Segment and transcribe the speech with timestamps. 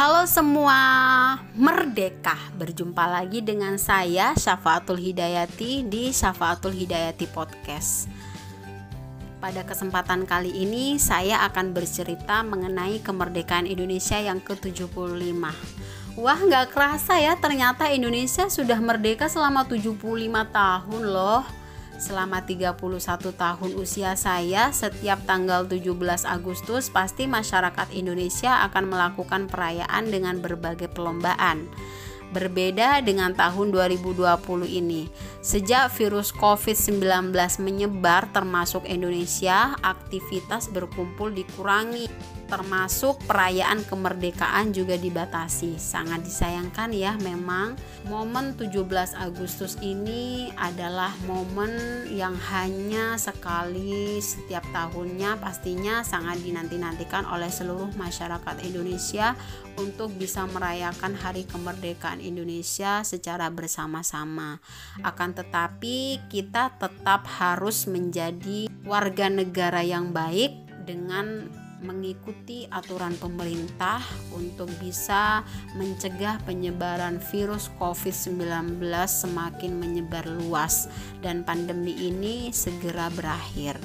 [0.00, 0.80] Halo semua,
[1.52, 2.32] merdeka.
[2.56, 8.08] Berjumpa lagi dengan saya Syafaatul Hidayati di Syafaatul Hidayati Podcast.
[9.44, 15.12] Pada kesempatan kali ini saya akan bercerita mengenai kemerdekaan Indonesia yang ke-75.
[16.16, 20.00] Wah, nggak kerasa ya ternyata Indonesia sudah merdeka selama 75
[20.48, 21.59] tahun loh.
[22.00, 22.80] Selama 31
[23.36, 25.92] tahun usia saya, setiap tanggal 17
[26.24, 31.68] Agustus pasti masyarakat Indonesia akan melakukan perayaan dengan berbagai perlombaan.
[32.32, 34.24] Berbeda dengan tahun 2020
[34.64, 35.12] ini,
[35.44, 42.08] sejak virus COVID-19 menyebar termasuk Indonesia, aktivitas berkumpul dikurangi
[42.50, 45.78] termasuk perayaan kemerdekaan juga dibatasi.
[45.78, 47.78] Sangat disayangkan ya memang
[48.10, 57.48] momen 17 Agustus ini adalah momen yang hanya sekali setiap tahunnya pastinya sangat dinanti-nantikan oleh
[57.48, 59.38] seluruh masyarakat Indonesia
[59.78, 64.58] untuk bisa merayakan hari kemerdekaan Indonesia secara bersama-sama.
[65.06, 70.52] Akan tetapi kita tetap harus menjadi warga negara yang baik
[70.84, 71.46] dengan
[71.80, 74.00] mengikuti aturan pemerintah
[74.32, 75.44] untuk bisa
[75.76, 80.88] mencegah penyebaran virus COVID-19 semakin menyebar luas
[81.24, 83.80] dan pandemi ini segera berakhir.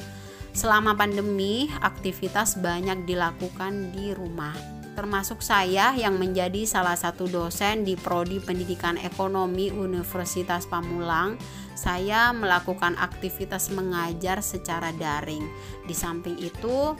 [0.55, 7.99] Selama pandemi, aktivitas banyak dilakukan di rumah termasuk saya yang menjadi salah satu dosen di
[7.99, 11.35] Prodi Pendidikan Ekonomi Universitas Pamulang,
[11.75, 15.43] saya melakukan aktivitas mengajar secara daring.
[15.83, 16.95] Di samping itu,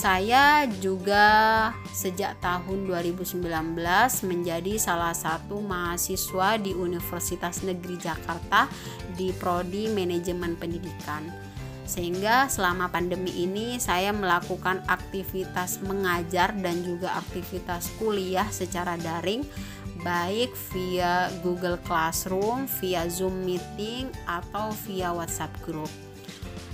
[0.00, 1.28] saya juga
[1.92, 3.36] sejak tahun 2019
[4.24, 8.64] menjadi salah satu mahasiswa di Universitas Negeri Jakarta
[9.12, 11.28] di prodi Manajemen Pendidikan.
[11.84, 19.44] Sehingga selama pandemi ini saya melakukan aktivitas mengajar dan juga aktivitas kuliah secara daring
[20.00, 25.92] baik via Google Classroom, via Zoom meeting atau via WhatsApp group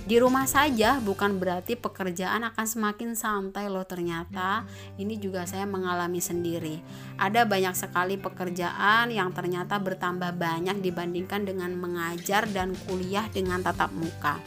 [0.07, 4.63] di rumah saja bukan berarti pekerjaan akan semakin santai loh ternyata
[4.95, 6.79] ini juga saya mengalami sendiri
[7.19, 13.91] ada banyak sekali pekerjaan yang ternyata bertambah banyak dibandingkan dengan mengajar dan kuliah dengan tatap
[13.91, 14.39] muka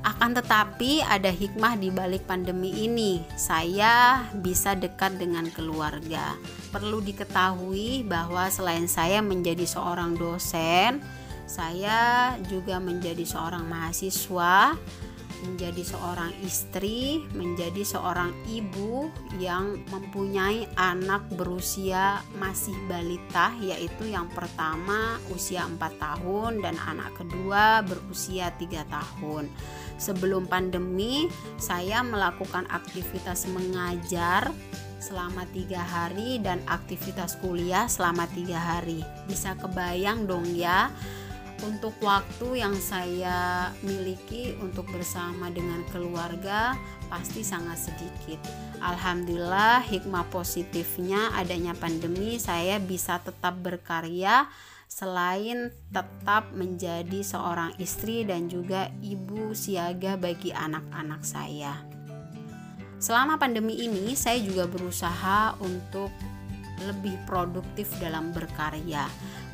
[0.00, 3.20] akan tetapi ada hikmah di balik pandemi ini.
[3.36, 6.40] Saya bisa dekat dengan keluarga.
[6.72, 11.04] Perlu diketahui bahwa selain saya menjadi seorang dosen,
[11.50, 14.78] saya juga menjadi seorang mahasiswa,
[15.42, 19.10] menjadi seorang istri, menjadi seorang ibu
[19.42, 27.82] yang mempunyai anak berusia masih balita yaitu yang pertama usia 4 tahun dan anak kedua
[27.82, 29.50] berusia 3 tahun.
[29.98, 31.26] Sebelum pandemi,
[31.58, 34.54] saya melakukan aktivitas mengajar
[35.00, 39.00] selama tiga hari dan aktivitas kuliah selama tiga hari.
[39.24, 40.92] Bisa kebayang dong ya
[41.60, 46.72] untuk waktu yang saya miliki untuk bersama dengan keluarga
[47.12, 48.40] pasti sangat sedikit.
[48.80, 54.48] Alhamdulillah hikmah positifnya adanya pandemi saya bisa tetap berkarya
[54.90, 61.78] selain tetap menjadi seorang istri dan juga ibu siaga bagi anak-anak saya.
[63.00, 66.10] Selama pandemi ini saya juga berusaha untuk
[66.84, 69.04] lebih produktif dalam berkarya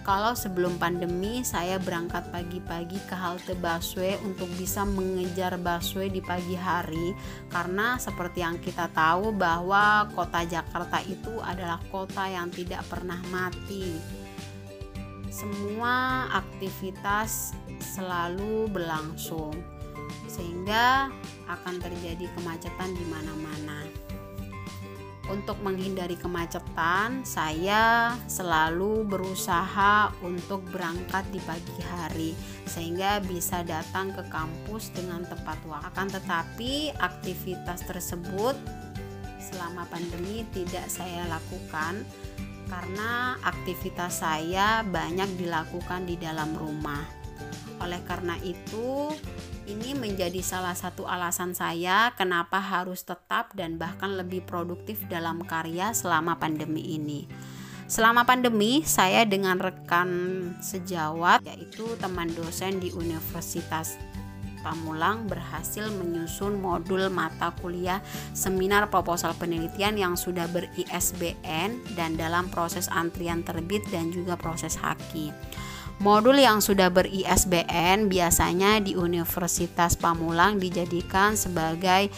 [0.07, 6.55] kalau sebelum pandemi saya berangkat pagi-pagi ke halte busway untuk bisa mengejar busway di pagi
[6.55, 7.11] hari
[7.51, 13.99] karena seperti yang kita tahu bahwa kota Jakarta itu adalah kota yang tidak pernah mati.
[15.27, 19.59] Semua aktivitas selalu berlangsung
[20.31, 21.11] sehingga
[21.51, 23.96] akan terjadi kemacetan di mana-mana.
[25.27, 32.31] Untuk menghindari kemacetan, saya selalu berusaha untuk berangkat di pagi hari
[32.63, 35.83] sehingga bisa datang ke kampus dengan tepat waktu.
[35.91, 38.55] Akan tetapi, aktivitas tersebut
[39.43, 42.07] selama pandemi tidak saya lakukan
[42.71, 47.03] karena aktivitas saya banyak dilakukan di dalam rumah.
[47.83, 49.11] Oleh karena itu,
[49.67, 55.91] ini menjadi salah satu alasan saya kenapa harus tetap dan bahkan lebih produktif dalam karya
[55.91, 57.27] selama pandemi ini.
[57.87, 60.11] Selama pandemi, saya dengan rekan
[60.59, 63.95] sejawat yaitu teman dosen di Universitas
[64.67, 68.03] Pamulang berhasil menyusun modul mata kuliah
[68.35, 75.31] seminar proposal penelitian yang sudah ber-ISBN dan dalam proses antrian terbit dan juga proses haki.
[75.97, 82.13] Modul yang sudah ber-ISBN biasanya di Universitas Pamulang dijadikan sebagai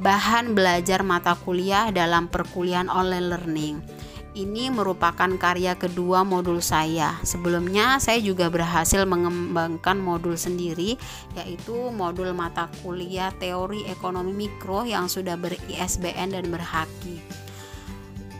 [0.00, 3.76] bahan belajar mata kuliah dalam perkuliahan online learning.
[4.32, 7.20] Ini merupakan karya kedua modul saya.
[7.20, 10.96] Sebelumnya saya juga berhasil mengembangkan modul sendiri
[11.36, 17.20] yaitu modul mata kuliah teori ekonomi mikro yang sudah ber-ISBN dan berhaki.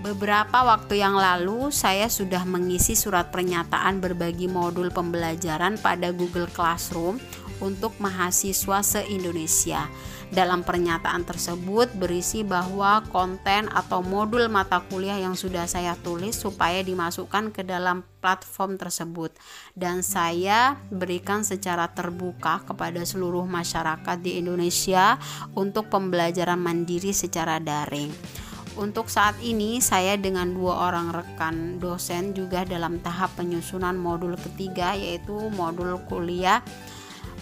[0.02, 7.22] Beberapa waktu yang lalu, saya sudah mengisi surat pernyataan berbagi modul pembelajaran pada Google Classroom
[7.62, 9.86] untuk mahasiswa se-Indonesia.
[10.34, 16.82] Dalam pernyataan tersebut berisi bahwa konten atau modul mata kuliah yang sudah saya tulis supaya
[16.82, 19.30] dimasukkan ke dalam platform tersebut
[19.78, 25.14] dan saya berikan secara terbuka kepada seluruh masyarakat di Indonesia
[25.54, 28.41] untuk pembelajaran mandiri secara daring.
[28.72, 34.96] Untuk saat ini, saya dengan dua orang rekan dosen juga dalam tahap penyusunan modul ketiga,
[34.96, 36.64] yaitu modul kuliah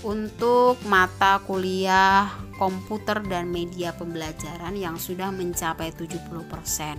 [0.03, 2.27] untuk mata kuliah
[2.59, 6.99] komputer dan media pembelajaran yang sudah mencapai 70%.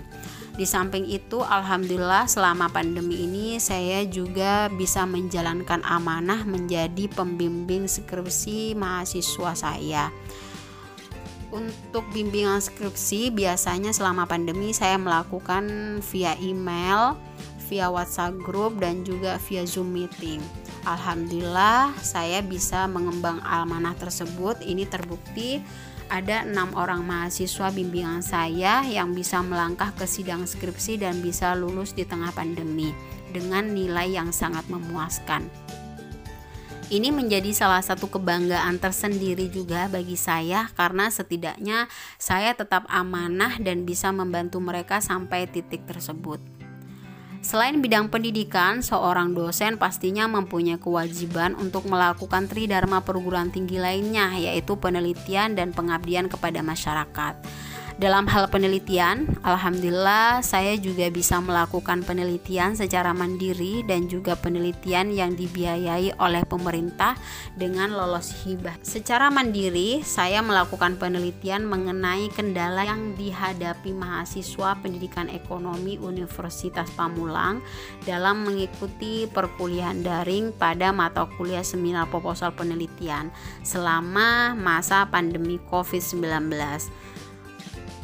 [0.55, 8.79] Di samping itu, alhamdulillah selama pandemi ini saya juga bisa menjalankan amanah menjadi pembimbing skripsi
[8.79, 10.07] mahasiswa saya
[11.51, 17.19] untuk bimbingan skripsi biasanya selama pandemi saya melakukan via email,
[17.71, 20.39] via WhatsApp group dan juga via Zoom meeting.
[20.87, 24.59] Alhamdulillah saya bisa mengembang amanah tersebut.
[24.65, 25.61] Ini terbukti
[26.11, 31.95] ada enam orang mahasiswa bimbingan saya yang bisa melangkah ke sidang skripsi dan bisa lulus
[31.95, 32.91] di tengah pandemi
[33.31, 35.47] dengan nilai yang sangat memuaskan.
[36.91, 41.87] Ini menjadi salah satu kebanggaan tersendiri juga bagi saya karena setidaknya
[42.19, 46.43] saya tetap amanah dan bisa membantu mereka sampai titik tersebut.
[47.39, 54.75] Selain bidang pendidikan, seorang dosen pastinya mempunyai kewajiban untuk melakukan tridharma perguruan tinggi lainnya, yaitu
[54.75, 57.39] penelitian dan pengabdian kepada masyarakat.
[58.01, 65.37] Dalam hal penelitian, alhamdulillah saya juga bisa melakukan penelitian secara mandiri dan juga penelitian yang
[65.37, 67.13] dibiayai oleh pemerintah
[67.53, 68.73] dengan lolos hibah.
[68.81, 77.61] Secara mandiri, saya melakukan penelitian mengenai kendala yang dihadapi mahasiswa pendidikan ekonomi Universitas Pamulang
[78.09, 83.29] dalam mengikuti perkuliahan daring pada mata kuliah seminar proposal penelitian
[83.61, 86.49] selama masa pandemi COVID-19.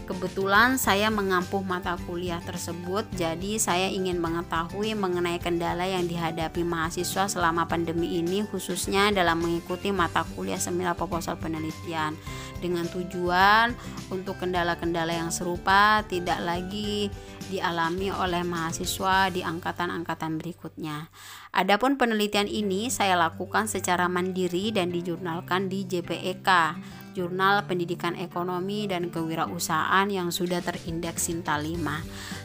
[0.08, 7.28] Kebetulan saya mengampuh mata kuliah tersebut, jadi saya ingin mengetahui mengenai kendala yang dihadapi mahasiswa
[7.28, 12.16] selama pandemi ini, khususnya dalam mengikuti mata kuliah seminar proposal penelitian,
[12.64, 13.76] dengan tujuan
[14.08, 17.12] untuk kendala-kendala yang serupa tidak lagi
[17.52, 21.12] dialami oleh mahasiswa di angkatan-angkatan berikutnya.
[21.52, 26.50] Adapun penelitian ini saya lakukan secara mandiri dan dijurnalkan di JPEK
[27.18, 31.74] Jurnal Pendidikan Ekonomi dan Kewirausahaan yang sudah terindeks Sinta 5.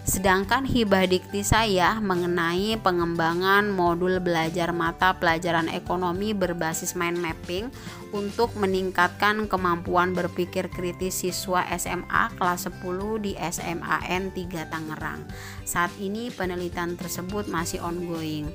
[0.09, 7.69] Sedangkan hibah dikti saya mengenai pengembangan modul belajar mata pelajaran ekonomi berbasis mind mapping
[8.17, 12.81] untuk meningkatkan kemampuan berpikir kritis siswa SMA kelas 10
[13.21, 15.21] di SMAN 3 Tangerang.
[15.69, 18.49] Saat ini penelitian tersebut masih ongoing.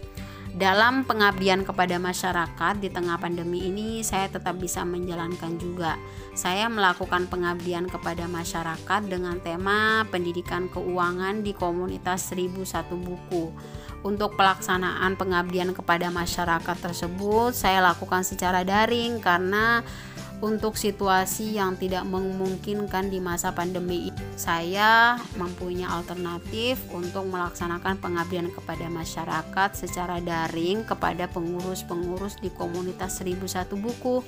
[0.57, 6.01] Dalam pengabdian kepada masyarakat di tengah pandemi ini, saya tetap bisa menjalankan juga.
[6.33, 13.53] Saya melakukan pengabdian kepada masyarakat dengan tema pendidikan keuangan di komunitas 1001 buku.
[14.01, 19.85] Untuk pelaksanaan pengabdian kepada masyarakat tersebut, saya lakukan secara daring karena
[20.37, 28.53] untuk situasi yang tidak memungkinkan di masa pandemi ini, saya mempunyai alternatif untuk melaksanakan pengabdian
[28.53, 34.21] kepada masyarakat secara daring kepada pengurus-pengurus di komunitas 1001 buku.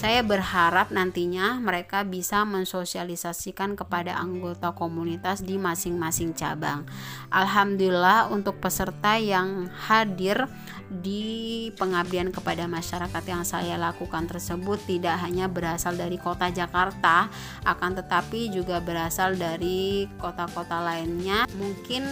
[0.00, 6.88] Saya berharap nantinya mereka bisa mensosialisasikan kepada anggota komunitas di masing-masing cabang.
[7.28, 10.48] Alhamdulillah untuk peserta yang hadir
[10.88, 17.28] di pengabdian kepada masyarakat yang saya lakukan tersebut tidak hanya berasal dari kota Jakarta,
[17.68, 21.44] akan tetapi juga berasal dari kota-kota lainnya.
[21.60, 22.02] Mungkin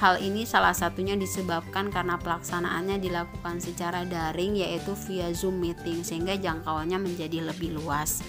[0.00, 6.40] hal ini salah satunya disebabkan karena pelaksanaannya dilakukan secara daring yaitu via Zoom meeting sehingga
[6.40, 8.22] jangkauannya menjadi lebih luas.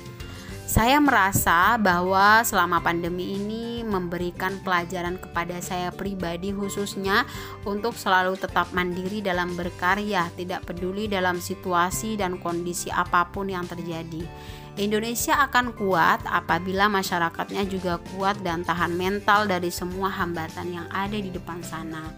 [0.66, 7.22] Saya merasa bahwa selama pandemi ini memberikan pelajaran kepada saya pribadi khususnya
[7.70, 13.70] untuk selalu tetap mandiri dalam berkarya, tidak peduli dalam situasi dan kondisi apa pun yang
[13.70, 14.26] terjadi.
[14.76, 21.16] Indonesia akan kuat apabila masyarakatnya juga kuat dan tahan mental dari semua hambatan yang ada
[21.16, 22.10] di depan sana.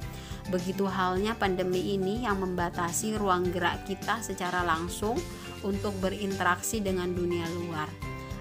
[0.48, 5.20] Begitu halnya pandemi ini yang membatasi ruang gerak kita secara langsung
[5.64, 7.90] untuk berinteraksi dengan dunia luar.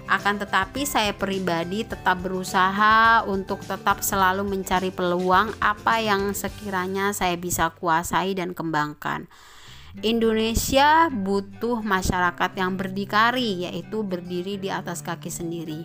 [0.07, 7.35] Akan tetapi saya pribadi tetap berusaha untuk tetap selalu mencari peluang apa yang sekiranya saya
[7.35, 9.27] bisa kuasai dan kembangkan.
[9.99, 15.83] Indonesia butuh masyarakat yang berdikari, yaitu berdiri di atas kaki sendiri.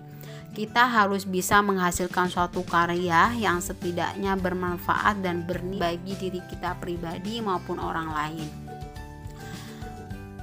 [0.53, 7.41] Kita harus bisa menghasilkan suatu karya yang setidaknya bermanfaat dan bernilai bagi diri kita pribadi
[7.41, 8.62] maupun orang lain.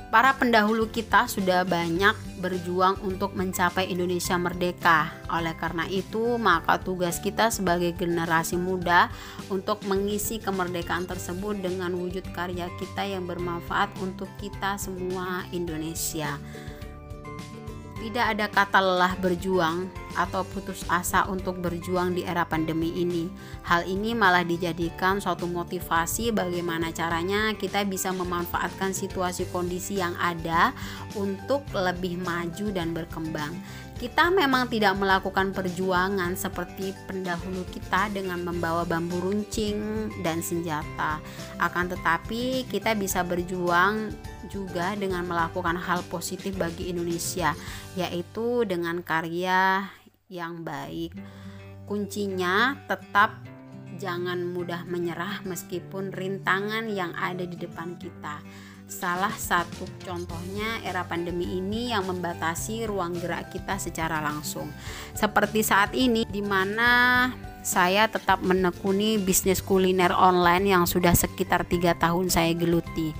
[0.09, 5.13] Para pendahulu kita sudah banyak berjuang untuk mencapai Indonesia merdeka.
[5.29, 9.13] Oleh karena itu, maka tugas kita sebagai generasi muda
[9.53, 16.41] untuk mengisi kemerdekaan tersebut dengan wujud karya kita yang bermanfaat untuk kita semua Indonesia.
[18.01, 23.29] Tidak ada kata lelah berjuang atau putus asa untuk berjuang di era pandemi ini.
[23.67, 30.71] Hal ini malah dijadikan suatu motivasi bagaimana caranya kita bisa memanfaatkan situasi kondisi yang ada
[31.13, 33.53] untuk lebih maju dan berkembang.
[33.99, 41.19] Kita memang tidak melakukan perjuangan seperti pendahulu kita dengan membawa bambu runcing dan senjata.
[41.59, 44.15] Akan tetapi, kita bisa berjuang
[44.47, 47.51] juga dengan melakukan hal positif bagi Indonesia,
[47.99, 49.91] yaitu dengan karya
[50.29, 51.17] yang baik.
[51.89, 53.41] Kuncinya tetap
[53.97, 58.37] jangan mudah menyerah meskipun rintangan yang ada di depan kita.
[58.89, 64.69] Salah satu contohnya era pandemi ini yang membatasi ruang gerak kita secara langsung.
[65.17, 67.29] Seperti saat ini di mana
[67.65, 73.13] saya tetap menekuni bisnis kuliner online yang sudah sekitar tiga tahun saya geluti.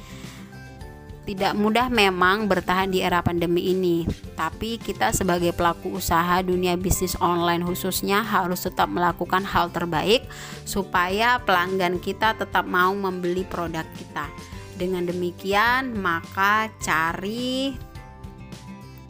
[1.30, 4.02] Tidak mudah memang bertahan di era pandemi ini,
[4.34, 10.26] tapi kita sebagai pelaku usaha dunia bisnis online khususnya harus tetap melakukan hal terbaik
[10.66, 14.26] supaya pelanggan kita tetap mau membeli produk kita.
[14.74, 17.78] Dengan demikian, maka cari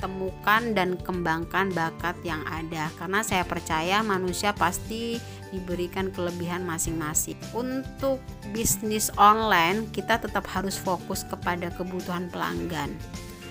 [0.03, 7.37] temukan dan kembangkan bakat yang ada karena saya percaya manusia pasti diberikan kelebihan masing-masing.
[7.53, 8.21] Untuk
[8.53, 12.93] bisnis online, kita tetap harus fokus kepada kebutuhan pelanggan.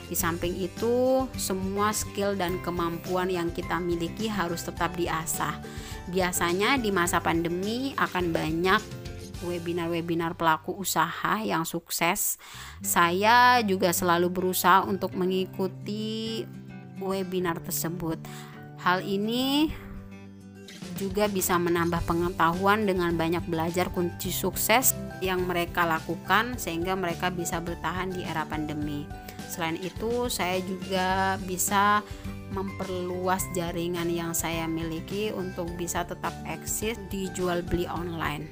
[0.09, 5.61] Di samping itu, semua skill dan kemampuan yang kita miliki harus tetap diasah.
[6.09, 8.81] Biasanya di masa pandemi akan banyak
[9.45, 12.41] webinar-webinar pelaku usaha yang sukses.
[12.81, 16.43] Saya juga selalu berusaha untuk mengikuti
[16.99, 18.19] webinar tersebut.
[18.83, 19.71] Hal ini
[20.99, 27.63] juga bisa menambah pengetahuan dengan banyak belajar kunci sukses yang mereka lakukan sehingga mereka bisa
[27.63, 29.07] bertahan di era pandemi.
[29.49, 32.05] Selain itu, saya juga bisa
[32.53, 38.51] memperluas jaringan yang saya miliki untuk bisa tetap eksis di jual beli online.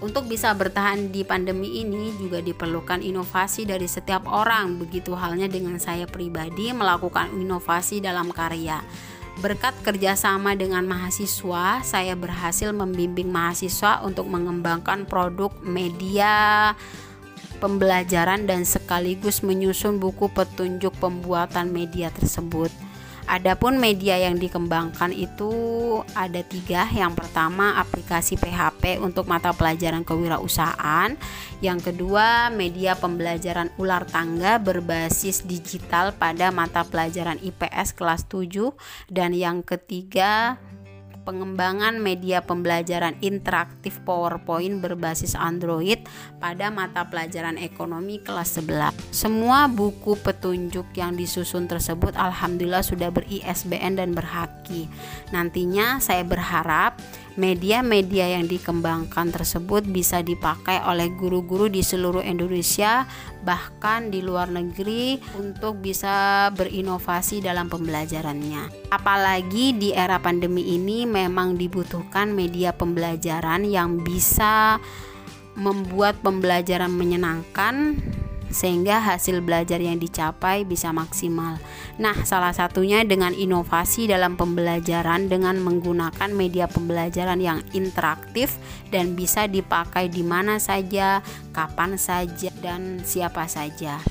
[0.00, 4.80] Untuk bisa bertahan di pandemi ini juga diperlukan inovasi dari setiap orang.
[4.80, 8.80] Begitu halnya dengan saya pribadi melakukan inovasi dalam karya.
[9.40, 16.76] Berkat kerjasama dengan mahasiswa, saya berhasil membimbing mahasiswa untuk mengembangkan produk media
[17.56, 22.68] pembelajaran dan sekaligus menyusun buku petunjuk pembuatan media tersebut.
[23.30, 25.54] Adapun media yang dikembangkan itu
[26.18, 26.90] ada tiga.
[26.90, 31.14] Yang pertama aplikasi PHP untuk mata pelajaran kewirausahaan.
[31.62, 38.74] Yang kedua media pembelajaran ular tangga berbasis digital pada mata pelajaran IPS kelas 7
[39.06, 40.58] dan yang ketiga
[41.22, 46.02] pengembangan media pembelajaran interaktif PowerPoint berbasis Android
[46.40, 48.92] pada mata pelajaran ekonomi kelas 11.
[49.12, 54.88] Semua buku petunjuk yang disusun tersebut alhamdulillah sudah ber-ISBN dan berhaki.
[55.30, 56.96] Nantinya saya berharap
[57.38, 63.06] media-media yang dikembangkan tersebut bisa dipakai oleh guru-guru di seluruh Indonesia
[63.40, 68.92] bahkan di luar negeri untuk bisa berinovasi dalam pembelajarannya.
[68.92, 74.78] Apalagi di era pandemi ini memang dibutuhkan media pembelajaran yang bisa
[75.58, 77.98] membuat pembelajaran menyenangkan
[78.50, 81.56] sehingga hasil belajar yang dicapai bisa maksimal.
[81.96, 88.58] Nah, salah satunya dengan inovasi dalam pembelajaran dengan menggunakan media pembelajaran yang interaktif
[88.90, 91.22] dan bisa dipakai di mana saja,
[91.54, 94.02] kapan saja, dan siapa saja.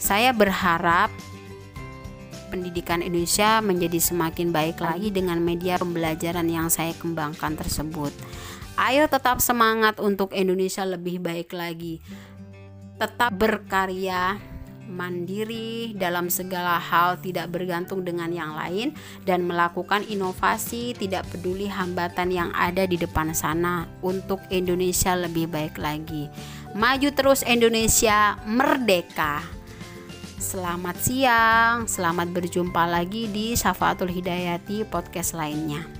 [0.00, 1.12] Saya berharap
[2.50, 8.10] pendidikan Indonesia menjadi semakin baik lagi dengan media pembelajaran yang saya kembangkan tersebut.
[8.80, 12.00] Ayo tetap semangat untuk Indonesia lebih baik lagi
[13.00, 14.36] tetap berkarya
[14.90, 18.92] mandiri dalam segala hal tidak bergantung dengan yang lain
[19.22, 25.78] dan melakukan inovasi tidak peduli hambatan yang ada di depan sana untuk Indonesia lebih baik
[25.78, 26.26] lagi.
[26.74, 29.40] Maju terus Indonesia merdeka.
[30.42, 35.99] Selamat siang, selamat berjumpa lagi di Syafaatul Hidayati podcast lainnya.